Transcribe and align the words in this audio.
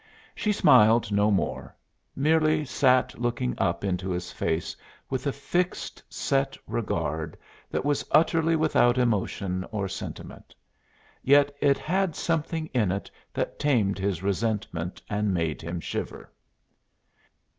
She 0.33 0.51
smiled 0.51 1.11
no 1.11 1.29
more 1.29 1.75
merely 2.15 2.65
sat 2.65 3.19
looking 3.19 3.53
up 3.59 3.83
into 3.83 4.09
his 4.09 4.31
face 4.31 4.75
with 5.11 5.27
a 5.27 5.31
fixed, 5.31 6.01
set 6.09 6.57
regard 6.65 7.37
that 7.69 7.85
was 7.85 8.03
utterly 8.09 8.55
without 8.55 8.97
emotion 8.97 9.63
or 9.71 9.87
sentiment. 9.87 10.55
Yet 11.21 11.55
it 11.61 11.77
had 11.77 12.15
something 12.15 12.65
in 12.73 12.91
it 12.91 13.11
that 13.31 13.59
tamed 13.59 13.99
his 13.99 14.23
resentment 14.23 15.03
and 15.07 15.35
made 15.35 15.61
him 15.61 15.79
shiver. 15.79 16.31